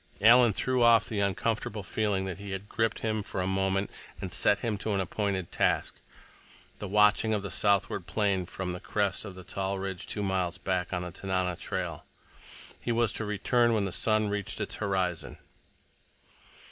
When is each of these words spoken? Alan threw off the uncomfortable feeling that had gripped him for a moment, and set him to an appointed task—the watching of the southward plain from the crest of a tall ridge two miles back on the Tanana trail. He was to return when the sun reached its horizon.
Alan 0.21 0.51
threw 0.51 0.81
off 0.81 1.05
the 1.05 1.19
uncomfortable 1.19 1.83
feeling 1.83 2.25
that 2.25 2.39
had 2.39 2.67
gripped 2.67 3.01
him 3.01 3.21
for 3.21 3.39
a 3.39 3.45
moment, 3.45 3.91
and 4.19 4.33
set 4.33 4.61
him 4.61 4.75
to 4.79 4.93
an 4.93 4.99
appointed 4.99 5.51
task—the 5.51 6.87
watching 6.87 7.35
of 7.35 7.43
the 7.43 7.51
southward 7.51 8.07
plain 8.07 8.47
from 8.47 8.73
the 8.73 8.79
crest 8.79 9.25
of 9.25 9.37
a 9.37 9.43
tall 9.43 9.77
ridge 9.77 10.07
two 10.07 10.23
miles 10.23 10.57
back 10.57 10.91
on 10.91 11.03
the 11.03 11.11
Tanana 11.11 11.55
trail. 11.55 12.03
He 12.79 12.91
was 12.91 13.11
to 13.11 13.25
return 13.25 13.75
when 13.75 13.85
the 13.85 13.91
sun 13.91 14.27
reached 14.27 14.59
its 14.59 14.77
horizon. 14.77 15.37